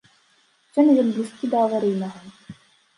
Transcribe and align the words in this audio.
Сёння 0.71 0.97
ён 1.03 1.13
блізкі 1.19 1.45
да 1.55 1.65
аварыйнага. 1.69 2.61